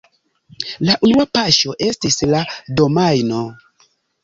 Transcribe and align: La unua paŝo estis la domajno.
La 0.89 0.95
unua 1.07 1.25
paŝo 1.39 1.77
estis 1.89 2.19
la 2.33 2.41
domajno. 2.83 3.45